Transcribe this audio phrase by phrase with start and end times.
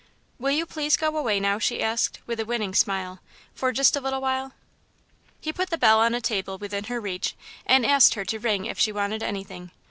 [0.39, 3.19] "Will you please go away now," she asked, with a winning smile,
[3.53, 4.53] "for just a little while?"
[5.39, 7.35] He put the bell on a table within her reach
[7.67, 9.69] and asked her to ring if she wanted anything.